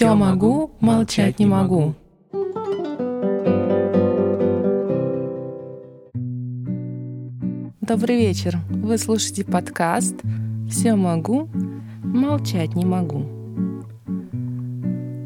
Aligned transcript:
Все 0.00 0.14
могу, 0.14 0.70
молчать 0.80 1.38
не 1.38 1.44
могу. 1.44 1.94
Добрый 7.82 8.16
вечер. 8.16 8.60
Вы 8.70 8.96
слушаете 8.96 9.44
подкаст 9.44 10.14
«Все 10.70 10.94
могу, 10.94 11.50
молчать 12.02 12.74
не 12.74 12.86
могу». 12.86 13.26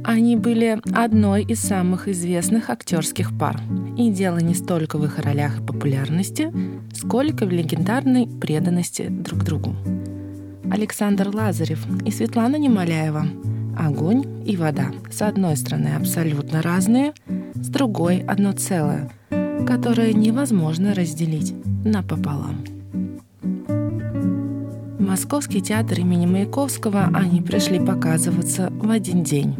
Они 0.03 0.35
были 0.35 0.81
одной 0.93 1.45
из 1.45 1.61
самых 1.61 2.09
известных 2.09 2.69
актерских 2.69 3.39
пар. 3.39 3.61
И 3.97 4.11
дело 4.11 4.39
не 4.39 4.55
столько 4.55 4.99
в 4.99 5.05
их 5.05 5.21
ролях 5.21 5.61
и 5.61 5.65
популярности, 5.65 6.53
сколько 6.93 7.47
в 7.47 7.51
легендарной 7.51 8.27
преданности 8.27 9.07
друг 9.07 9.45
другу. 9.45 9.77
Александр 10.69 11.29
Лазарев 11.33 11.87
и 12.05 12.11
Светлана 12.11 12.57
Немоляева 12.57 13.25
Огонь 13.79 14.25
и 14.47 14.57
вода 14.57 14.93
с 15.11 15.23
одной 15.23 15.57
стороны 15.57 15.89
абсолютно 15.89 16.63
разные, 16.63 17.13
с 17.55 17.69
другой 17.69 18.19
одно 18.19 18.53
целое, 18.53 19.11
которое 19.67 20.13
невозможно 20.13 20.95
разделить 20.95 21.55
напополам. 21.85 22.65
В 23.43 25.01
Московский 25.01 25.61
театр 25.61 26.01
имени 26.01 26.27
Маяковского 26.27 27.11
они 27.15 27.41
пришли 27.41 27.79
показываться 27.79 28.71
в 28.71 28.91
один 28.91 29.23
день. 29.23 29.55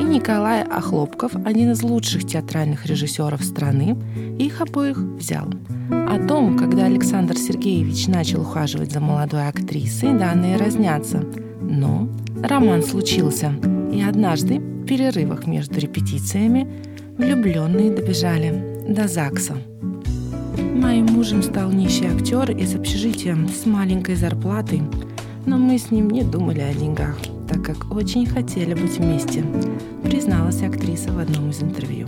И 0.00 0.04
Николай 0.04 0.62
Охлопков, 0.62 1.34
один 1.44 1.70
из 1.72 1.82
лучших 1.82 2.26
театральных 2.26 2.86
режиссеров 2.86 3.42
страны, 3.44 3.96
их 4.38 4.60
обоих 4.60 4.98
взял. 4.98 5.48
О 5.90 6.18
том, 6.26 6.58
когда 6.58 6.86
Александр 6.86 7.36
Сергеевич 7.36 8.08
начал 8.08 8.42
ухаживать 8.42 8.92
за 8.92 9.00
молодой 9.00 9.48
актрисой, 9.48 10.18
данные 10.18 10.56
разнятся. 10.56 11.24
Но 11.76 12.08
Роман 12.40 12.84
случился, 12.84 13.52
и 13.92 14.00
однажды, 14.00 14.58
в 14.58 14.86
перерывах 14.86 15.46
между 15.46 15.80
репетициями, 15.80 16.68
влюбленные 17.18 17.90
добежали 17.90 18.84
до 18.88 19.08
ЗАГСа. 19.08 19.54
Моим 20.56 21.06
мужем 21.06 21.42
стал 21.42 21.72
нищий 21.72 22.06
актер 22.06 22.52
из 22.52 22.76
общежития 22.76 23.36
с 23.48 23.66
маленькой 23.66 24.14
зарплатой, 24.14 24.82
но 25.46 25.58
мы 25.58 25.78
с 25.78 25.90
ним 25.90 26.10
не 26.10 26.22
думали 26.22 26.60
о 26.60 26.72
деньгах, 26.72 27.16
так 27.48 27.64
как 27.64 27.92
очень 27.92 28.26
хотели 28.26 28.74
быть 28.74 28.98
вместе, 28.98 29.44
призналась 30.04 30.62
актриса 30.62 31.10
в 31.10 31.18
одном 31.18 31.50
из 31.50 31.60
интервью. 31.60 32.06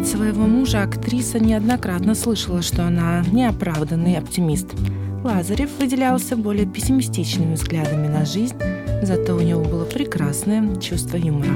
От 0.00 0.06
своего 0.06 0.46
мужа 0.46 0.82
актриса 0.82 1.38
неоднократно 1.38 2.14
слышала, 2.14 2.62
что 2.62 2.86
она 2.86 3.22
неоправданный 3.30 4.16
оптимист– 4.16 4.68
Лазарев 5.22 5.68
выделялся 5.78 6.34
более 6.34 6.64
пессимистичными 6.64 7.54
взглядами 7.54 8.08
на 8.08 8.24
жизнь, 8.24 8.56
зато 9.02 9.36
у 9.36 9.40
него 9.40 9.62
было 9.62 9.84
прекрасное 9.84 10.76
чувство 10.76 11.18
юмора. 11.18 11.52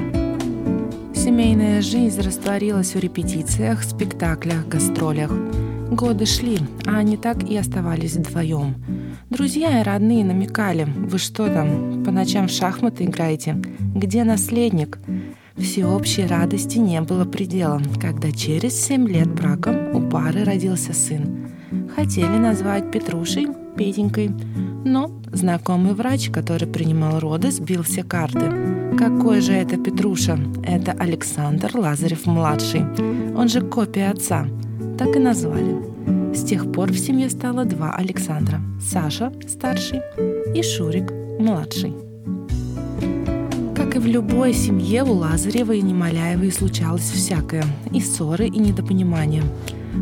Семейная 1.15 1.81
жизнь 1.81 2.21
растворилась 2.21 2.93
в 2.93 2.99
репетициях, 2.99 3.83
спектаклях, 3.83 4.67
гастролях. 4.67 5.31
Годы 5.89 6.27
шли, 6.27 6.59
а 6.85 6.97
они 6.97 7.17
так 7.17 7.41
и 7.49 7.57
оставались 7.57 8.13
вдвоем. 8.13 8.75
Друзья 9.31 9.81
и 9.81 9.83
родные 9.83 10.23
намекали, 10.23 10.83
вы 10.83 11.17
что 11.17 11.47
там, 11.47 12.03
по 12.03 12.11
ночам 12.11 12.47
в 12.47 12.51
шахматы 12.51 13.05
играете? 13.05 13.59
Где 13.95 14.23
наследник? 14.23 14.99
Всеобщей 15.57 16.25
радости 16.25 16.77
не 16.77 16.99
было 17.01 17.23
предела, 17.23 17.81
когда 18.01 18.31
через 18.31 18.73
семь 18.73 19.07
лет 19.07 19.33
брака 19.33 19.91
у 19.93 20.01
пары 20.01 20.43
родился 20.43 20.93
сын. 20.93 21.49
Хотели 21.95 22.37
назвать 22.37 22.91
Петрушей, 22.91 23.47
Петенькой, 23.77 24.31
но 24.83 25.11
знакомый 25.31 25.93
врач, 25.93 26.29
который 26.29 26.67
принимал 26.67 27.19
роды, 27.19 27.51
сбил 27.51 27.83
все 27.83 28.03
карты. 28.03 28.51
Какой 28.97 29.39
же 29.39 29.53
это 29.53 29.77
Петруша? 29.77 30.37
Это 30.63 30.91
Александр 30.91 31.71
Лазарев-младший. 31.73 32.83
Он 33.35 33.47
же 33.47 33.61
копия 33.61 34.11
отца. 34.11 34.47
Так 34.97 35.15
и 35.15 35.19
назвали. 35.19 35.77
С 36.35 36.43
тех 36.43 36.69
пор 36.71 36.91
в 36.91 36.97
семье 36.97 37.29
стало 37.29 37.63
два 37.63 37.93
Александра. 37.95 38.59
Саша, 38.81 39.31
старший, 39.47 40.01
и 40.53 40.61
Шурик, 40.61 41.11
младший. 41.39 41.93
И 43.95 43.97
в 43.97 44.05
любой 44.05 44.53
семье, 44.53 45.05
у 45.05 45.13
Лазарева 45.13 45.71
и 45.71 45.81
Немоляевой 45.81 46.51
случалось 46.51 47.09
всякое. 47.09 47.63
И 47.93 48.01
ссоры, 48.01 48.45
и 48.45 48.59
недопонимания. 48.59 49.41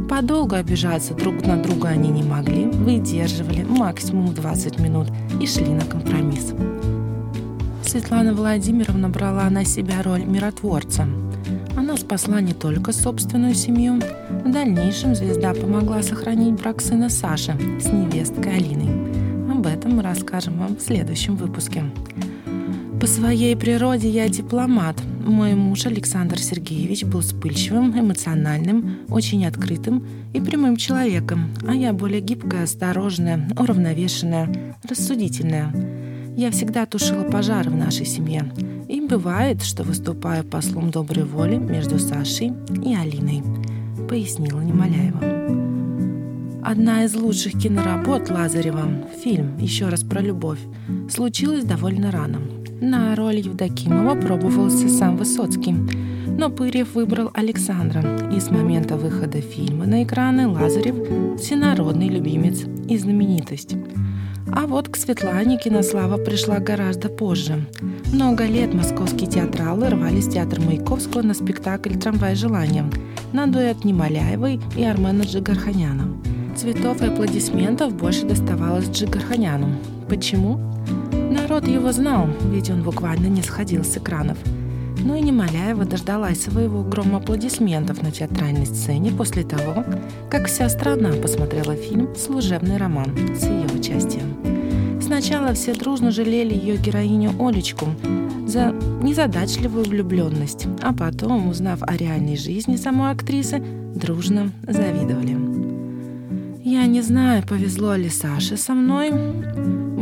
Подолгу 0.10 0.56
обижаться 0.56 1.14
друг 1.14 1.46
на 1.46 1.62
друга 1.62 1.90
они 1.90 2.10
не 2.10 2.24
могли, 2.24 2.66
выдерживали 2.66 3.62
максимум 3.62 4.34
20 4.34 4.80
минут 4.80 5.10
и 5.40 5.46
шли 5.46 5.68
на 5.68 5.86
компромисс. 5.86 6.54
Светлана 7.86 8.34
Владимировна 8.34 9.10
брала 9.10 9.48
на 9.52 9.64
себя 9.64 10.02
роль 10.02 10.24
миротворца. 10.24 11.08
Она 11.78 11.96
спасла 11.96 12.42
не 12.42 12.54
только 12.54 12.94
собственную 12.94 13.54
семью, 13.54 14.02
в 14.44 14.52
дальнейшем 14.52 15.14
звезда 15.14 15.54
помогла 15.54 16.02
сохранить 16.02 16.60
брак 16.60 16.82
сына 16.82 17.10
Саши 17.10 17.56
с 17.80 17.86
невесткой 17.92 18.56
Алиной. 18.56 19.52
Об 19.52 19.68
этом 19.68 19.98
мы 19.98 20.02
расскажем 20.02 20.58
вам 20.58 20.78
в 20.78 20.82
следующем 20.82 21.36
выпуске. 21.36 21.84
По 23.04 23.08
своей 23.08 23.54
природе 23.58 24.10
я 24.10 24.30
дипломат. 24.30 24.96
Мой 25.26 25.56
муж 25.56 25.86
Александр 25.86 26.40
Сергеевич 26.40 27.04
был 27.04 27.20
вспыльчивым, 27.20 28.00
эмоциональным, 28.00 29.00
очень 29.10 29.46
открытым 29.46 30.08
и 30.32 30.40
прямым 30.40 30.78
человеком, 30.78 31.54
а 31.68 31.76
я 31.76 31.92
более 31.92 32.22
гибкая, 32.22 32.64
осторожная, 32.64 33.50
уравновешенная, 33.60 34.78
рассудительная. 34.88 35.74
Я 36.38 36.50
всегда 36.52 36.86
тушила 36.86 37.24
пожары 37.24 37.72
в 37.72 37.76
нашей 37.76 38.06
семье. 38.06 38.50
И 38.88 39.02
бывает, 39.02 39.64
что 39.64 39.84
выступаю 39.84 40.46
послом 40.46 40.90
доброй 40.90 41.26
воли 41.26 41.58
между 41.58 42.00
Сашей 42.00 42.54
и 42.86 42.96
Алиной, 42.96 43.44
пояснила 44.08 44.62
Немоляева. 44.62 45.20
Одна 46.64 47.04
из 47.04 47.14
лучших 47.16 47.62
киноработ 47.62 48.30
Лазарева, 48.30 48.90
фильм 49.22 49.58
«Еще 49.58 49.90
раз 49.90 50.04
про 50.04 50.22
любовь», 50.22 50.60
случилась 51.10 51.66
довольно 51.66 52.10
рано– 52.10 52.40
на 52.84 53.16
роль 53.16 53.38
Евдокимова 53.38 54.20
пробовался 54.20 54.90
сам 54.90 55.16
Высоцкий, 55.16 55.74
но 56.38 56.50
Пырьев 56.50 56.96
выбрал 56.96 57.32
Александра, 57.34 58.04
и 58.36 58.40
с 58.40 58.52
момента 58.52 58.98
выхода 58.98 59.40
фильма 59.40 59.86
на 59.86 60.04
экраны 60.04 60.48
Лазарев– 60.48 60.96
всенародный 61.40 62.10
любимец 62.10 62.66
и 62.90 62.98
знаменитость. 62.98 63.76
А 64.52 64.68
вот 64.68 64.90
к 64.90 64.98
Светлане 64.98 65.58
кинослава 65.58 66.18
пришла 66.18 66.60
гораздо 66.60 67.08
позже. 67.08 67.66
Много 68.12 68.46
лет 68.46 68.74
московские 68.74 69.30
театралы 69.30 69.90
рвались 69.90 70.28
в 70.28 70.34
театр 70.34 70.60
Маяковского 70.60 71.22
на 71.22 71.34
спектакль 71.34 71.94
«Трамвай 71.94 72.36
желания» 72.36 72.86
на 73.32 73.48
дуэт 73.48 73.86
Немоляевой 73.86 74.60
и 74.76 74.84
Армена 74.84 75.24
Джигарханяна. 75.24 76.08
Цветов 76.58 77.02
и 77.02 77.06
аплодисментов 77.06 77.96
больше 77.96 78.26
доставалось 78.26 78.90
Джигарханяну. 78.90 79.70
Почему? 80.10 80.60
Народ 81.44 81.68
его 81.68 81.92
знал, 81.92 82.30
ведь 82.54 82.70
он 82.70 82.84
буквально 82.84 83.28
не 83.28 83.42
сходил 83.42 83.84
с 83.84 83.98
экранов. 83.98 84.38
Но 85.04 85.18
и 85.18 85.22
Немоляева 85.22 85.84
дождалась 85.84 86.42
своего 86.42 86.84
грома 86.84 87.18
аплодисментов 87.18 88.02
на 88.02 88.12
театральной 88.12 88.66
сцене 88.66 89.12
после 89.12 89.44
того, 89.44 89.84
как 90.30 90.48
вся 90.48 90.70
страна 90.70 91.12
посмотрела 91.22 91.76
фильм 91.76 92.16
«Служебный 92.16 92.78
роман» 92.78 93.10
с 93.38 93.44
ее 93.44 93.66
участием. 93.78 95.02
Сначала 95.02 95.52
все 95.54 95.74
дружно 95.74 96.12
жалели 96.12 96.54
ее 96.54 96.78
героиню 96.78 97.32
Олечку 97.38 97.88
за 98.48 98.74
незадачливую 99.02 99.84
влюбленность, 99.84 100.68
а 100.82 100.94
потом, 100.94 101.50
узнав 101.50 101.84
о 101.84 101.98
реальной 101.98 102.38
жизни 102.38 102.78
самой 102.78 103.12
актрисы, 103.12 103.62
дружно 103.94 104.50
завидовали. 104.66 105.38
Я 106.64 106.86
не 106.86 107.02
знаю, 107.02 107.44
повезло 107.46 107.96
ли 107.96 108.08
Саше 108.08 108.56
со 108.56 108.74
мной, 108.74 109.12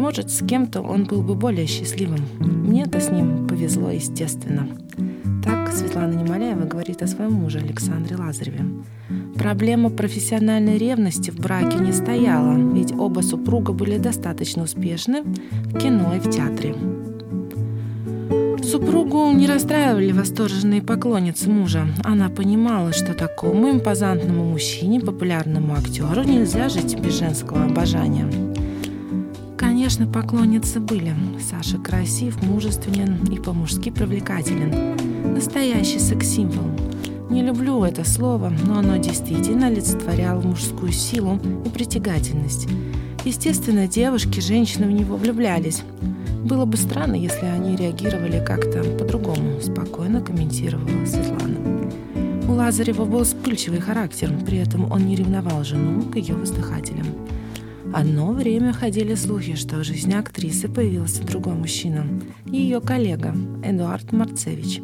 может, 0.01 0.31
с 0.31 0.43
кем-то 0.43 0.81
он 0.81 1.05
был 1.05 1.21
бы 1.21 1.35
более 1.35 1.67
счастливым. 1.67 2.21
Мне-то 2.39 2.99
с 2.99 3.11
ним 3.11 3.47
повезло, 3.47 3.91
естественно. 3.91 4.67
Так 5.45 5.71
Светлана 5.71 6.13
Немоляева 6.13 6.65
говорит 6.65 7.03
о 7.03 7.07
своем 7.07 7.33
муже 7.33 7.59
Александре 7.59 8.15
Лазареве. 8.15 8.65
Проблема 9.35 9.91
профессиональной 9.91 10.77
ревности 10.77 11.29
в 11.29 11.37
браке 11.37 11.77
не 11.77 11.91
стояла, 11.91 12.57
ведь 12.73 12.91
оба 12.91 13.21
супруга 13.21 13.73
были 13.73 13.99
достаточно 13.99 14.63
успешны 14.63 15.21
в 15.21 15.77
кино 15.77 16.15
и 16.15 16.19
в 16.19 16.29
театре. 16.29 16.75
Супругу 18.63 19.31
не 19.31 19.47
расстраивали 19.47 20.11
восторженные 20.11 20.81
поклонницы 20.81 21.49
мужа. 21.49 21.85
Она 22.03 22.29
понимала, 22.29 22.91
что 22.91 23.13
такому 23.13 23.69
импозантному 23.69 24.45
мужчине, 24.45 24.99
популярному 24.99 25.73
актеру, 25.75 26.23
нельзя 26.23 26.69
жить 26.69 26.97
без 26.99 27.19
женского 27.19 27.65
обожания. 27.65 28.25
Конечно, 29.91 30.21
поклонницы 30.21 30.79
были. 30.79 31.13
Саша 31.41 31.77
красив, 31.77 32.41
мужественен 32.43 33.25
и 33.25 33.37
по-мужски 33.37 33.91
привлекателен. 33.91 34.95
Настоящий 35.33 35.99
секс-символ. 35.99 36.71
Не 37.29 37.43
люблю 37.43 37.83
это 37.83 38.07
слово, 38.07 38.53
но 38.65 38.79
оно 38.79 38.95
действительно 38.95 39.67
олицетворяло 39.67 40.39
мужскую 40.39 40.93
силу 40.93 41.37
и 41.65 41.69
притягательность. 41.69 42.69
Естественно, 43.25 43.85
девушки, 43.85 44.39
женщины 44.39 44.87
в 44.87 44.91
него 44.91 45.17
влюблялись. 45.17 45.81
Было 46.45 46.63
бы 46.63 46.77
странно, 46.77 47.15
если 47.15 47.47
они 47.47 47.75
реагировали 47.75 48.41
как-то 48.45 48.85
по-другому, 48.97 49.59
спокойно 49.61 50.21
комментировала 50.21 51.05
Светлана. 51.05 51.59
У 52.47 52.53
Лазарева 52.53 53.03
был 53.03 53.25
вспыльчивый 53.25 53.81
характер, 53.81 54.31
при 54.45 54.59
этом 54.59 54.89
он 54.89 55.05
не 55.05 55.17
ревновал 55.17 55.65
жену 55.65 56.03
к 56.03 56.15
ее 56.15 56.35
воздыхателям. 56.35 57.07
Одно 57.93 58.31
время 58.31 58.73
ходили 58.73 59.15
слухи, 59.15 59.55
что 59.55 59.77
в 59.77 59.83
жизни 59.83 60.13
актрисы 60.13 60.67
появился 60.69 61.23
другой 61.23 61.53
мужчина, 61.53 62.05
ее 62.45 62.81
коллега 62.81 63.35
Эдуард 63.63 64.11
Марцевич. 64.11 64.81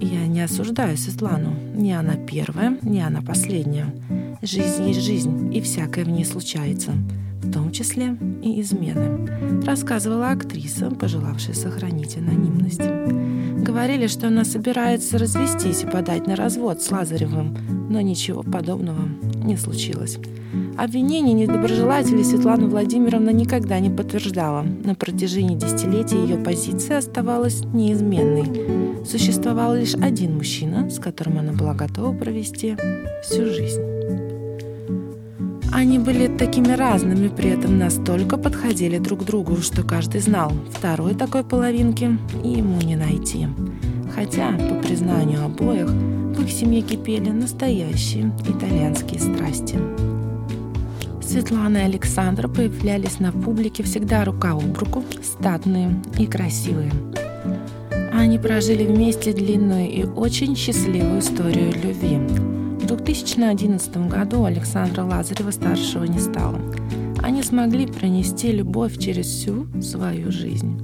Я 0.00 0.26
не 0.26 0.42
осуждаю 0.42 0.96
Светлану, 0.96 1.54
не 1.74 1.92
она 1.92 2.14
первая, 2.14 2.78
не 2.82 3.00
она 3.00 3.22
последняя. 3.22 3.94
Жизнь 4.42 4.88
есть 4.88 5.00
жизнь, 5.00 5.54
и 5.54 5.60
всякое 5.60 6.04
в 6.04 6.08
ней 6.08 6.24
случается– 6.24 6.92
в 7.44 7.52
том 7.52 7.70
числе 7.72 8.16
и 8.42 8.60
измены, 8.60 9.62
рассказывала 9.64 10.30
актриса, 10.30 10.90
пожелавшая 10.90 11.54
сохранить 11.54 12.16
анонимность. 12.16 12.80
Говорили, 13.62 14.06
что 14.06 14.28
она 14.28 14.44
собирается 14.44 15.18
развестись 15.18 15.82
и 15.82 15.86
подать 15.86 16.26
на 16.26 16.36
развод 16.36 16.82
с 16.82 16.90
Лазаревым, 16.90 17.56
но 17.90 18.00
ничего 18.00 18.42
подобного 18.42 19.08
не 19.44 19.56
случилось. 19.56 20.18
Обвинение 20.76 21.34
недоброжелателей 21.34 22.24
Светлана 22.24 22.66
Владимировна 22.66 23.30
никогда 23.30 23.78
не 23.80 23.90
подтверждала. 23.90 24.62
На 24.62 24.94
протяжении 24.94 25.56
десятилетий 25.56 26.16
ее 26.16 26.36
позиция 26.36 26.98
оставалась 26.98 27.62
неизменной. 27.72 29.04
Существовал 29.06 29.74
лишь 29.74 29.94
один 29.94 30.36
мужчина, 30.36 30.90
с 30.90 30.98
которым 30.98 31.38
она 31.38 31.52
была 31.52 31.74
готова 31.74 32.16
провести 32.16 32.76
всю 33.22 33.46
жизнь. 33.46 33.80
Они 35.72 35.98
были 35.98 36.28
такими 36.28 36.72
разными, 36.72 37.28
при 37.28 37.50
этом 37.50 37.78
настолько 37.78 38.36
подходили 38.36 38.98
друг 38.98 39.24
другу, 39.24 39.56
что 39.56 39.82
каждый 39.82 40.20
знал, 40.20 40.52
второй 40.70 41.14
такой 41.14 41.42
половинки 41.42 42.16
ему 42.44 42.80
не 42.80 42.94
найти. 42.94 43.48
Хотя, 44.14 44.52
по 44.52 44.76
признанию 44.76 45.44
обоих, 45.44 45.88
в 45.88 46.42
их 46.42 46.50
семье 46.50 46.80
кипели 46.82 47.30
настоящие 47.30 48.32
итальянские 48.48 49.18
страсти. 49.18 50.03
Светлана 51.34 51.78
и 51.78 51.80
Александр 51.86 52.46
появлялись 52.46 53.18
на 53.18 53.32
публике 53.32 53.82
всегда 53.82 54.24
рука 54.24 54.52
об 54.52 54.78
руку, 54.78 55.02
статные 55.20 56.00
и 56.16 56.26
красивые. 56.26 56.92
Они 58.12 58.38
прожили 58.38 58.86
вместе 58.86 59.32
длинную 59.32 59.90
и 59.90 60.04
очень 60.04 60.54
счастливую 60.54 61.18
историю 61.18 61.72
любви, 61.72 62.18
в 62.80 62.86
2011 62.86 64.08
году 64.08 64.44
Александра 64.44 65.02
Лазарева-старшего 65.02 66.04
не 66.04 66.20
стало. 66.20 66.60
Они 67.20 67.42
смогли 67.42 67.88
пронести 67.88 68.52
любовь 68.52 68.96
через 68.96 69.26
всю 69.26 69.66
свою 69.82 70.30
жизнь. 70.30 70.78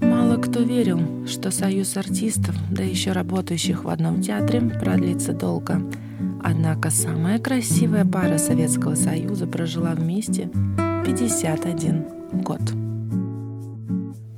Мало 0.00 0.38
кто 0.38 0.60
верил, 0.60 1.26
что 1.26 1.50
союз 1.50 1.94
артистов, 1.98 2.56
да 2.70 2.82
еще 2.82 3.12
работающих 3.12 3.84
в 3.84 3.88
одном 3.90 4.22
театре, 4.22 4.62
продлится 4.62 5.34
долго. 5.34 5.82
Однако 6.44 6.90
самая 6.90 7.38
красивая 7.40 8.04
пара 8.04 8.38
Советского 8.38 8.94
Союза 8.94 9.46
прожила 9.46 9.94
вместе 9.94 10.50
51 11.04 12.04
год. 12.42 12.60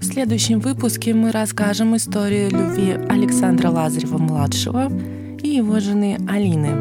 В 0.00 0.04
следующем 0.04 0.60
выпуске 0.60 1.12
мы 1.12 1.32
расскажем 1.32 1.96
историю 1.96 2.50
любви 2.50 2.92
Александра 3.08 3.68
Лазарева-младшего– 3.68 4.90
и 5.46 5.56
его 5.56 5.80
жены 5.80 6.18
Алины. 6.28 6.74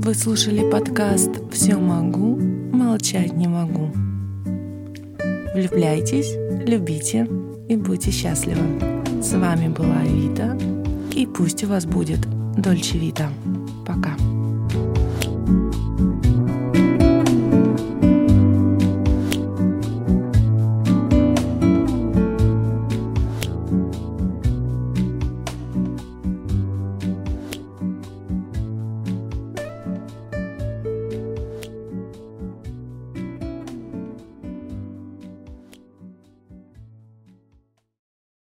Вы 0.00 0.14
слушали 0.14 0.68
подкаст 0.68 1.30
«Все 1.52 1.76
могу, 1.76 2.36
молчать 2.72 3.34
не 3.34 3.46
могу». 3.46 3.92
Влюбляйтесь, 5.54 6.34
любите 6.66 7.28
и 7.68 7.76
будьте 7.76 8.10
счастливы. 8.10 8.80
С 9.22 9.32
вами 9.32 9.68
была 9.68 10.02
Вита, 10.02 10.58
и 11.14 11.26
пусть 11.26 11.62
у 11.62 11.68
вас 11.68 11.86
будет 11.86 12.26
Дольче 12.56 12.98
Вита. 12.98 13.30
Пока. 13.86 14.31